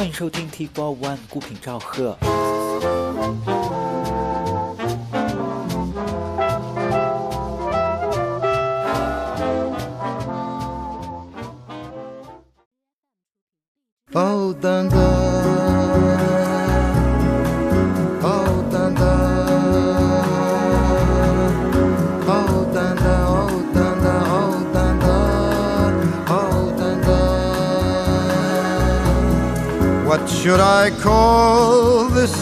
[0.00, 2.16] 欢迎收听 T Four One 孤品赵贺。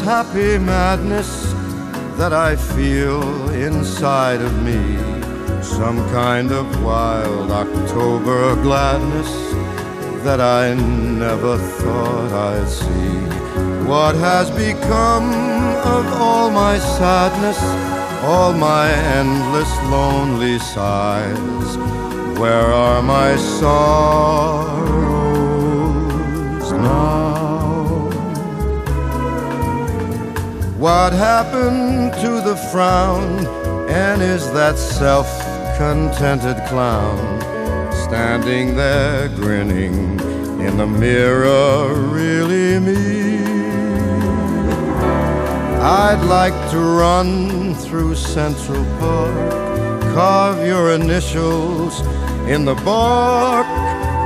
[0.08, 1.52] Happy madness
[2.16, 4.80] that I feel inside of me?
[5.62, 9.30] Some kind of wild October gladness
[10.24, 13.18] that I never thought I'd see.
[13.86, 15.28] What has become
[15.96, 17.60] of all my sadness,
[18.24, 18.90] all my
[19.20, 21.76] endless lonely sighs?
[22.40, 24.78] Where are my sorrows
[26.72, 27.27] now?
[30.78, 33.46] What happened to the frown?
[33.90, 35.28] And is that self
[35.76, 37.38] contented clown?
[38.08, 40.18] standing there grinning
[40.60, 43.38] in the mirror really me?
[45.82, 52.00] I'd like to run through Central Park, carve your initials
[52.48, 53.66] in the bark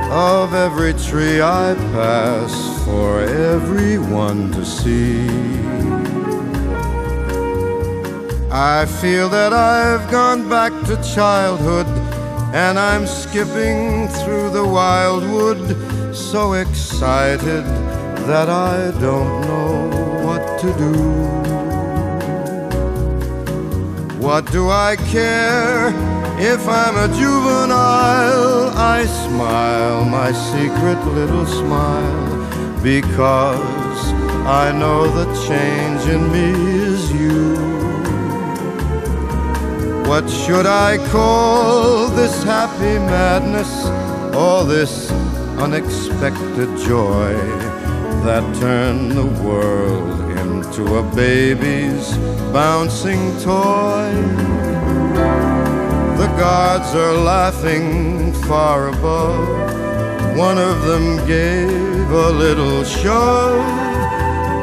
[0.09, 6.22] of every tree I pass for everyone to see.
[8.55, 11.87] I feel that I've gone back to childhood
[12.53, 17.63] and I'm skipping through the wildwood, so excited
[18.29, 19.89] that I don't know
[20.23, 20.93] what to do.
[24.19, 25.87] What do I care
[26.39, 28.69] if I'm a juvenile?
[28.77, 34.13] I smile my secret little smile because
[34.45, 37.72] I know the change in me is you.
[40.13, 43.87] What should I call this happy madness?
[44.35, 45.09] All this
[45.57, 47.33] unexpected joy
[48.23, 52.15] that turned the world into a baby's
[52.53, 54.13] bouncing toy.
[56.21, 60.37] The gods are laughing far above.
[60.37, 63.65] One of them gave a little shove,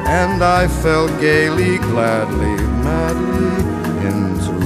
[0.07, 2.55] and I fell gaily, gladly,
[2.87, 3.51] madly
[4.07, 4.60] into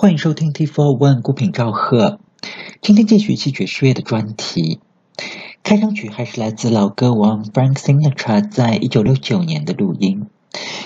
[0.00, 2.20] 欢迎收听 T Four One 孤品赵贺。
[2.80, 4.80] 今天继续戏曲事业的专题。
[5.62, 10.26] 开场曲还是来自老歌王 Frank Sinatra 在一九六九年的录音，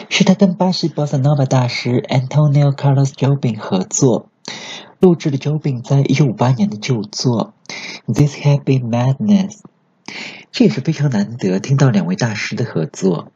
[0.09, 4.31] 是他跟巴西 Bossa Nova 大师 Antonio Carlos Jobim 合作
[4.99, 7.55] 录制了 Jobim 在一九五八年的旧作
[8.13, 9.51] 《This Happy Madness》。
[10.51, 13.31] 这也是非常难得听到两位大师的合作。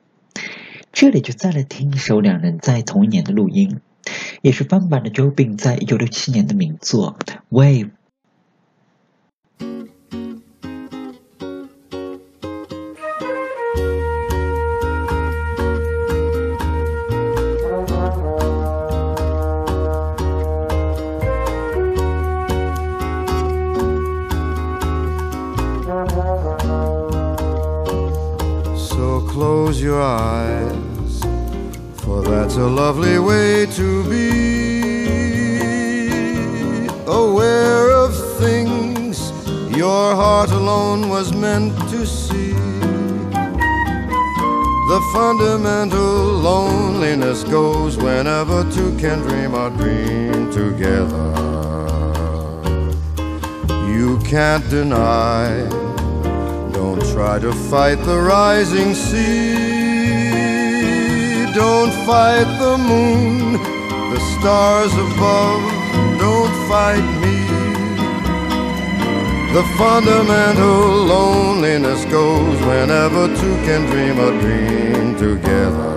[0.93, 3.79] 这里就再来听一首两人在同一年的录音。
[4.43, 7.17] 也是翻版的 Jobim 在一九六七年的名作
[7.51, 7.87] 《Wave》。
[28.77, 30.68] So close your eyes
[32.49, 34.31] that's a lovely way to be.
[37.07, 39.31] Aware of things
[39.77, 42.55] your heart alone was meant to see.
[44.93, 51.29] The fundamental loneliness goes whenever two can dream or dream together.
[53.93, 55.69] You can't deny
[56.73, 59.78] don't try to fight the rising sea.
[61.55, 63.53] Don't fight the moon,
[64.13, 65.63] the stars above.
[66.19, 67.39] Don't fight me.
[69.55, 75.89] The fundamental loneliness goes whenever two can dream a dream together.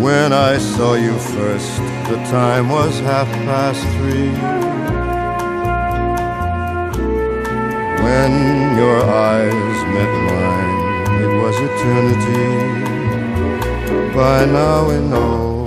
[0.00, 1.76] When I saw you first,
[2.08, 4.65] the time was half past three.
[8.06, 8.32] When
[8.78, 10.78] your eyes met mine,
[11.24, 12.46] it was eternity.
[14.14, 15.66] By now we know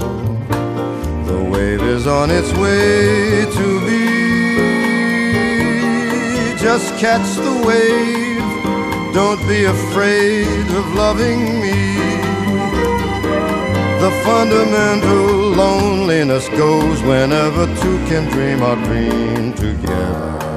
[1.30, 4.06] the wave is on its way to be.
[6.66, 8.48] Just catch the wave,
[9.14, 11.80] don't be afraid of loving me.
[14.04, 15.28] The fundamental
[15.64, 20.49] loneliness goes whenever two can dream our dream together.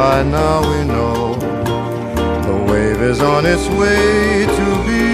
[0.00, 1.34] By now we know
[2.48, 5.04] the wave is on its way to be.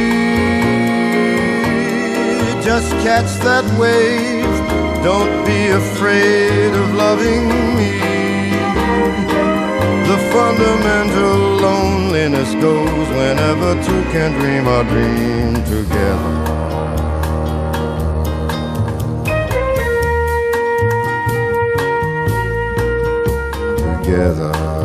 [2.63, 4.55] Just catch that wave,
[5.03, 7.49] don't be afraid of loving
[7.79, 7.99] me.
[10.07, 11.37] The fundamental
[11.67, 16.35] loneliness goes whenever two can dream a dream together.
[24.05, 24.76] Together.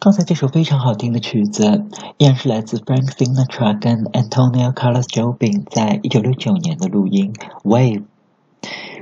[0.00, 1.86] 刚才这首非常好听的曲子，
[2.18, 7.32] 依然是来自 Frank Sinatra 跟 Antonio Carlos Jobim 在一九六九年的录音
[7.62, 8.02] 《Wave》。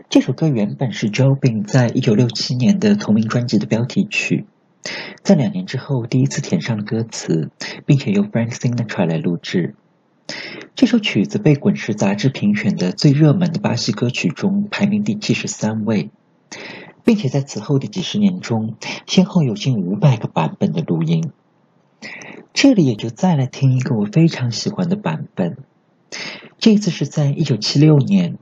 [0.08, 4.46] 这首歌原本是 Jobim 在一九六七年的同名专辑的标题曲，
[5.25, 7.50] 在两年之后第一次填上了歌词，
[7.85, 9.75] 并且由 Frank Sinatra 来录制。
[10.82, 16.11] 这首曲子被《滚石》杂志评选的最热门的巴西歌曲中排名第七十三位。
[17.05, 18.75] 并且在此后的几十年中，
[19.06, 21.31] 先后有近五百个版本的录音。
[22.52, 25.56] 这里也就再来听一个我非常喜欢的版本。
[26.58, 28.37] 这次是在一九七六年，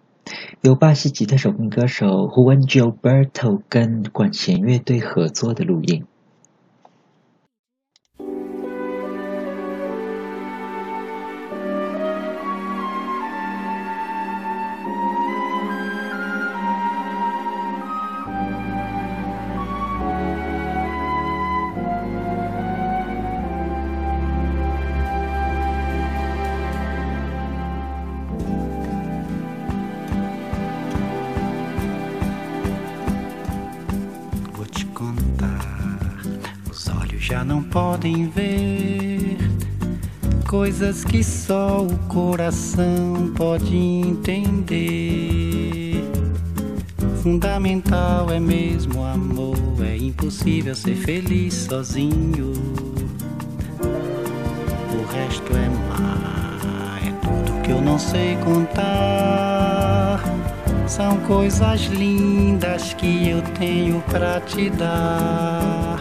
[0.63, 6.07] 由巴西吉他手跟歌手 Juan Gilberto 跟管弦乐队合作的录音。
[37.71, 39.39] Podem ver
[40.49, 44.91] coisas que só o coração pode entender.
[47.23, 52.53] Fundamental é mesmo amor, é impossível ser feliz sozinho.
[54.93, 60.21] O resto é mar, é tudo que eu não sei contar.
[60.89, 66.01] São coisas lindas que eu tenho pra te dar.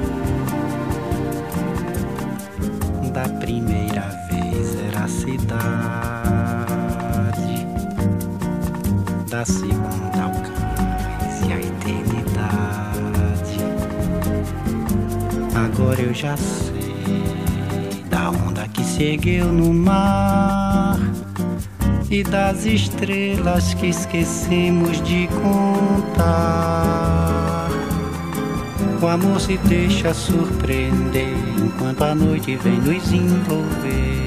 [16.11, 20.99] Eu já sei da onda que seguiu no mar
[22.09, 26.49] e das estrelas que esquecemos de contar.
[29.01, 34.20] O amor se deixa surpreender enquanto a noite vem nos envolver.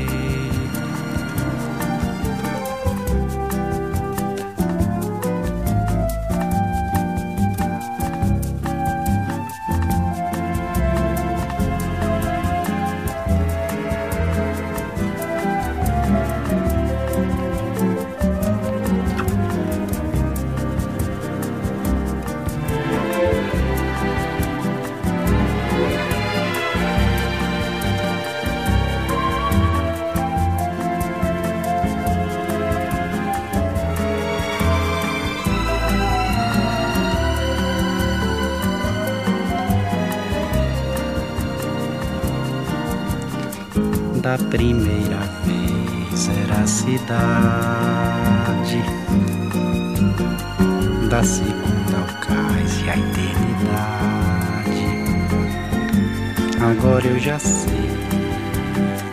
[56.78, 57.88] Agora eu já sei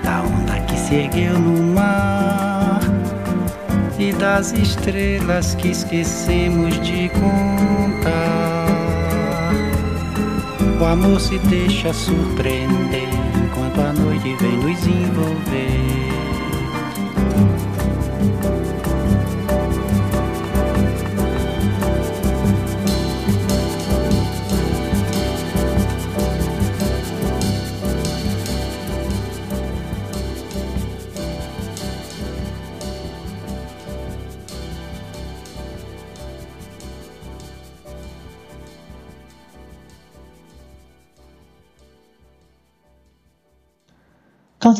[0.03, 2.79] da onda que se ergueu no mar
[3.99, 8.65] e das estrelas que esquecemos de contar.
[10.79, 13.09] O amor se deixa surpreender
[13.43, 16.00] enquanto a noite vem nos envolver.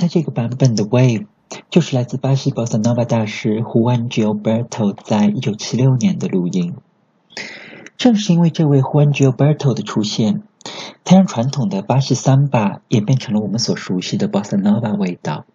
[0.01, 1.27] 才这个版本的《Wave》
[1.70, 6.74] 就是来自巴西 Bossa Nova 大师 Juan Gilberto 在一九七六年的录音。
[7.98, 10.41] 正是因为这位 Juan Gilberto 的出现，
[11.05, 15.46] 才让传统的巴西桑巴演变成了我们所熟悉的 Bossa Nova 味道。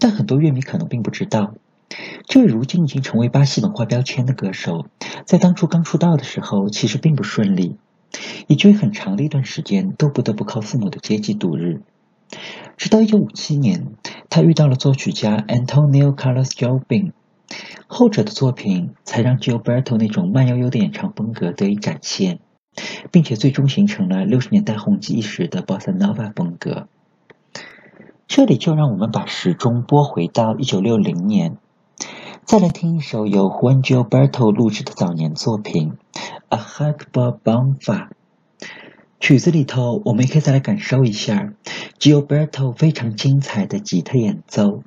[0.00, 1.54] 但很多乐迷可能并不知道，
[2.26, 4.86] 这位如今已经成为巴西文化标签的歌手，
[5.24, 7.76] 在当初刚出道的时候其实并不顺利，
[8.48, 11.82] 以至于很长的一段时间都不得不靠父母的接济度日。
[12.76, 13.94] 直到1957年，
[14.28, 17.12] 他遇到了作曲家 Antonio Carlos Jobim，
[17.86, 22.38] 后者的作品才让 Gilberto 那种慢悠悠的演唱风格得以展现，
[23.10, 26.88] 并且最终形成了60年代红极一时的 Bossa Nova 风格。
[28.28, 31.56] 这里就让我们把时钟拨回到1960年，
[32.44, 35.92] 再来听一首由 Juan Gilberto 录制的早年作品
[36.50, 38.08] 《A Hardball Bonfire》。
[39.18, 41.54] 曲子里头，我们也可以再来感受一下
[41.98, 44.82] Gilberto 非常精彩的吉他演奏。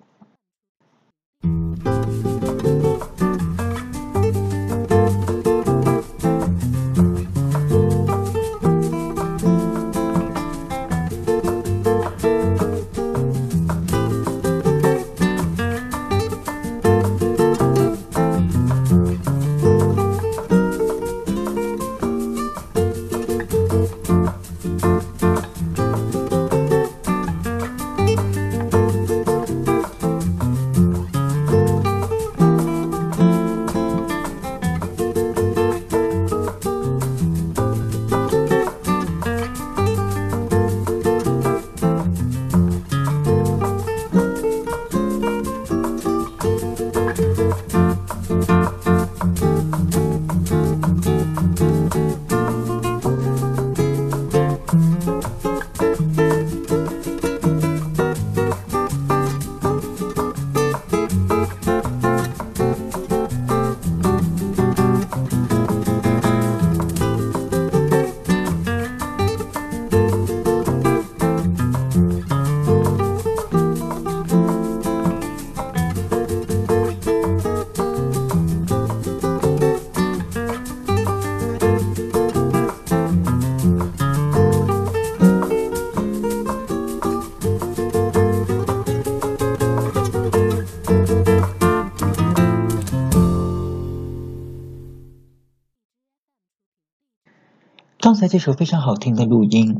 [98.20, 99.80] 在这首非常好听的录音，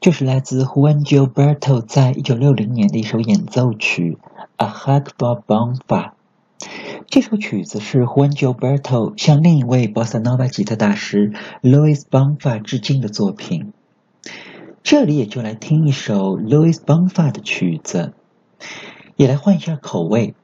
[0.00, 4.18] 就是来自 Juan Gilberto 在一九六零年的一首演奏曲
[4.64, 5.80] 《A Hug Bob Bonfa》。
[7.08, 13.72] 这首曲子是 Juan Gilberto 向另一位 Bossa Nova 吉他大师 Louis Bonfa 致敬的作品。
[14.84, 18.12] 这里也就来听一首 Louis Bonfa 的曲子，
[19.16, 20.36] 也来换一下口味，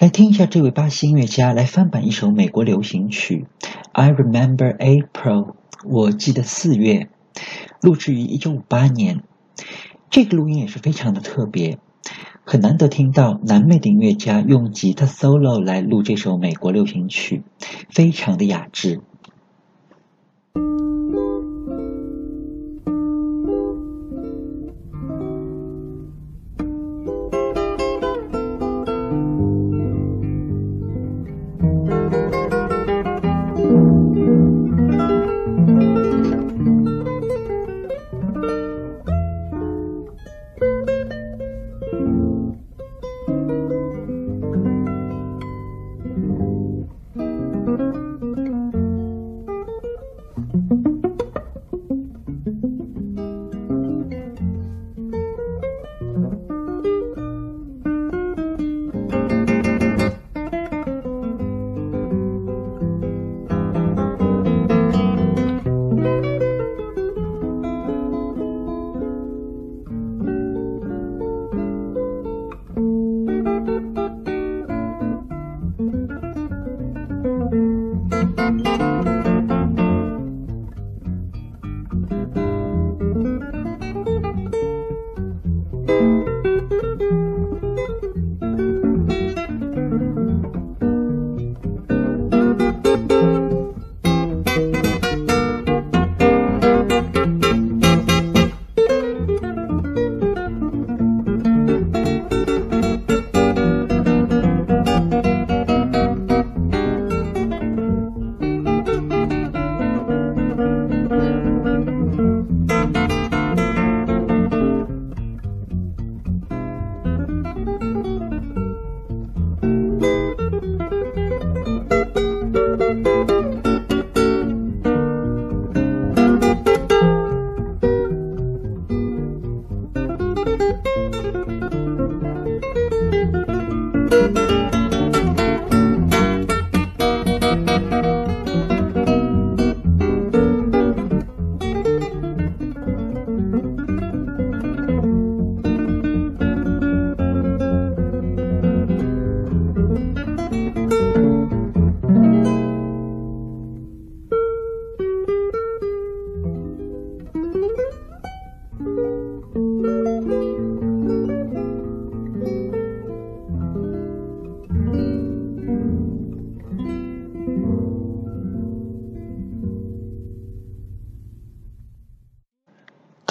[0.00, 3.44] 来听一下这位巴西音乐家来翻版一首美国流行曲
[3.92, 5.44] 《I Remember April》。
[5.84, 7.08] 我记得四月，
[7.80, 9.22] 录制于一九五八年。
[10.10, 11.78] 这个录音也是非常的特别，
[12.44, 17.42] 很难得听到南美的音乐家用吉他 solo 来录这首美国流行曲，
[17.88, 19.00] 非常的雅致。
[86.80, 87.19] 刚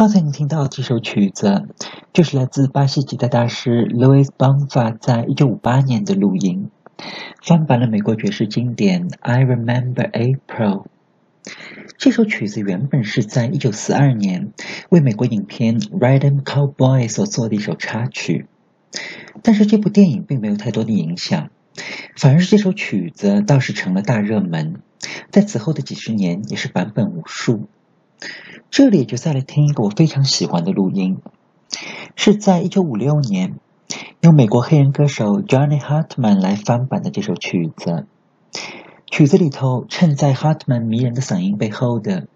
[0.10, 1.68] 刚才你听到这首曲子，
[2.14, 6.72] 就是来自巴西吉他大师 Louis Bonfa 在一九五八年的录音，
[7.44, 10.86] 翻版了美国爵士经典《I Remember April》。
[12.00, 14.52] 这首曲子原本是在一九四二年
[14.90, 18.48] 为美国影片《Rhythm Cowboy》所做的一首插曲，
[19.44, 21.52] 但是这部电影并没有太多的影响，
[22.16, 24.82] 反而是这首曲子倒是成了大热门，
[25.30, 27.70] 在此后的几十年也是版本无数。
[28.70, 31.18] 这里就再来听一个我非常喜欢的录音，
[32.16, 33.56] 是在一九五六年
[34.22, 38.06] 由美国黑人歌手 Johnny Hartman 来翻版的这首曲子。
[39.08, 42.28] 曲子里头衬在 Hartman 迷人的嗓音背后的，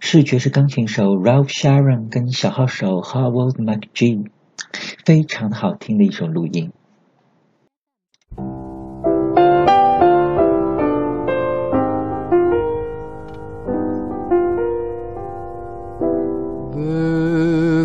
[0.00, 4.26] 是爵士钢琴手 Ralph Sharon 跟小号手 Howard McGee，
[5.04, 6.72] 非常的好听的一首录音。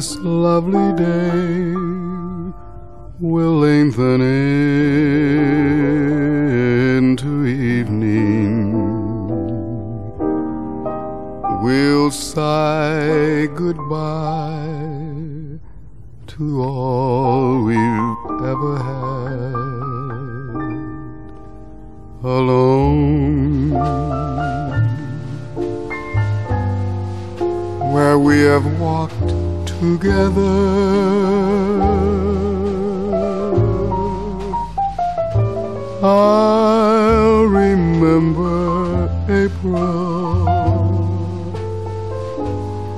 [0.01, 1.75] This lovely day
[3.19, 4.19] will lengthen
[6.97, 8.73] into evening.
[11.61, 14.89] We'll sigh goodbye
[16.33, 18.17] to all we've
[18.53, 19.53] ever had.
[22.23, 23.69] Alone,
[27.93, 29.40] where we have walked
[29.81, 30.53] together.
[36.03, 40.47] I'll remember April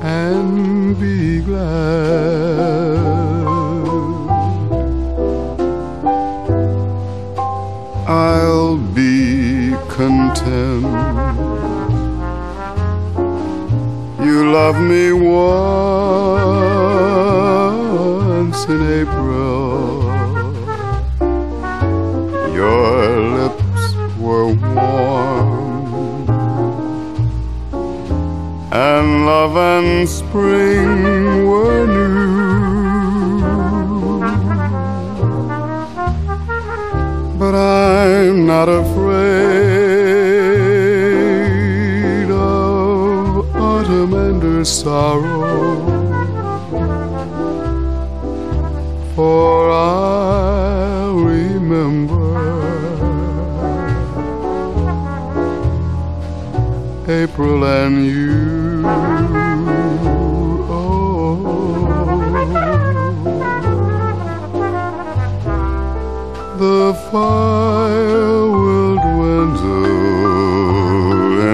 [0.01, 2.97] and be glad.
[8.05, 10.83] I'll be content.
[14.25, 16.42] You love me once
[29.83, 32.13] and spring were new.
[37.37, 39.03] But I'm not afraid
[42.31, 45.75] of autumn and sorrow,
[49.15, 52.23] for I remember
[57.21, 58.42] April and you.
[66.63, 69.83] The fire will dwindle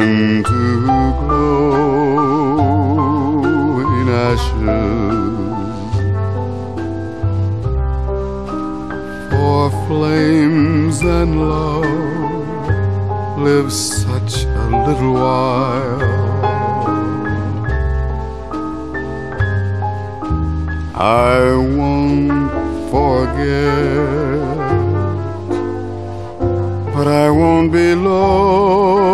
[0.04, 0.64] into
[1.22, 2.50] glowing
[4.30, 5.24] ashes.
[9.32, 12.60] For flames and love
[13.46, 16.02] live such a little while.
[20.96, 21.40] I
[21.78, 22.52] won't
[22.92, 24.29] forget,
[27.10, 29.10] I won't be lonely.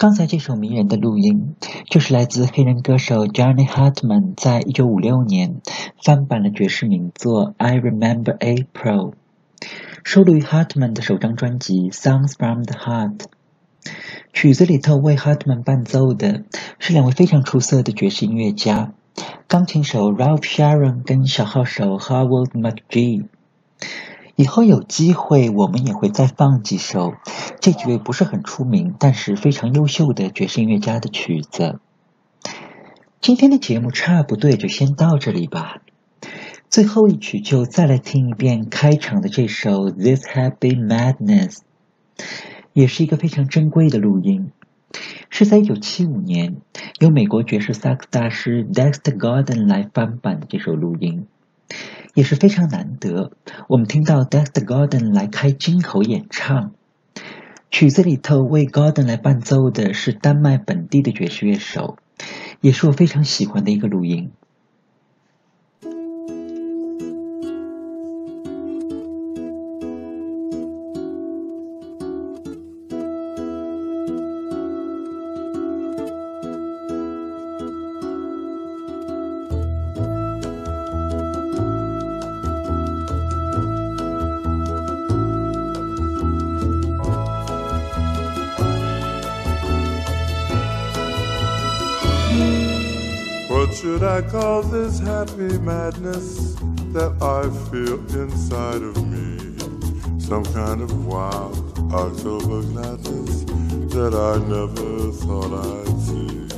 [0.00, 1.56] 刚才这首迷人的录音，
[1.90, 5.60] 就是来自黑人歌手 Johnny Hartman 在一九五六年
[6.02, 9.10] 翻版了爵士名作《I Remember April》，
[10.02, 13.18] 收录于 Hartman 的首张专辑《Songs from the Heart》。
[14.32, 16.44] 曲子里头为 Hartman 伴奏的
[16.78, 18.94] 是两位非常出色的爵士音乐家，
[19.48, 23.26] 钢琴手 Ralph Sharon 跟小号手 Howard McGee。
[24.40, 27.12] 以后有机会，我们也会再放几首
[27.60, 31.78] 这几位不是很出名，但是非常优秀的爵士音乐家的曲子。
[33.20, 35.82] 今天的节目差不多就先到这里吧。
[36.70, 41.58] 最后一曲就再来听一遍开场的这首《This Happy Madness》，
[42.72, 44.52] 也是一个非常珍贵的录音，
[45.28, 46.56] 是在1975年
[46.98, 51.26] 由美国爵士萨克大师 Dexter Gordon 来翻版的这首录音。
[52.14, 53.32] 也是非常难得，
[53.68, 56.72] 我们听到 Dexter Gordon 来开金口演唱。
[57.70, 61.98] 曲子里头为 Gordon 来伴奏的是丹麦本地的爵士乐手，
[62.60, 64.32] 也是我非常喜欢的一个录音。
[94.00, 96.54] Should I call this happy madness
[96.94, 99.36] that I feel inside of me?
[100.18, 101.58] Some kind of wild
[101.92, 103.44] October gladness
[103.92, 106.48] that I never thought I'd see.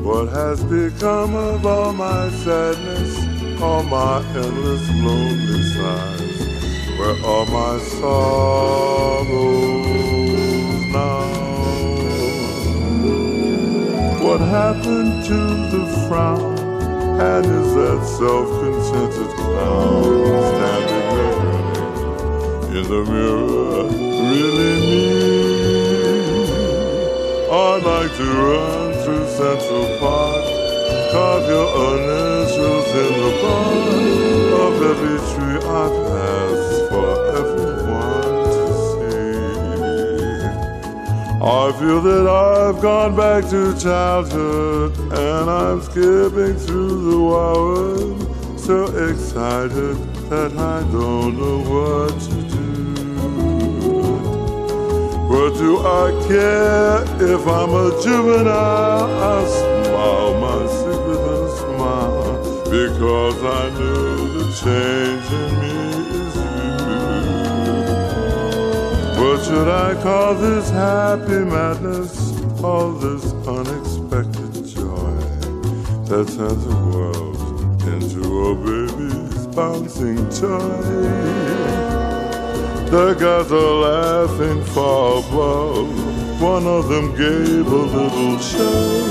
[0.00, 3.14] What has become of all my sadness,
[3.60, 6.38] all my endless lonely sighs?
[6.98, 9.50] Where are my sorrows
[10.96, 11.28] now?
[14.24, 15.36] What happened to
[15.76, 16.59] the frown?
[17.20, 20.04] And is that self-contented clown
[20.54, 21.44] standing there
[22.78, 23.84] in the mirror
[24.32, 25.08] really me?
[27.52, 30.44] I'd like to run to Central Park,
[31.12, 37.12] carve your initials in the bark of every tree I pass for
[41.42, 48.84] I feel that I've gone back to childhood and I'm skipping through the wild so
[49.08, 49.96] excited
[50.28, 52.60] that I don't know what to do.
[55.30, 59.08] But do I care if I'm a juvenile?
[59.08, 65.19] I smile my secret and smile because I know the change
[69.30, 72.12] What should I call this happy madness?
[72.64, 75.14] All this unexpected joy
[76.08, 80.82] that turns the world into a baby's bouncing toy.
[82.90, 86.42] The guys are laughing far above.
[86.42, 89.06] One of them gave a little show,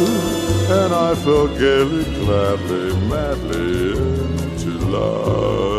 [0.80, 5.79] and I fell gaily, gladly, madly into love.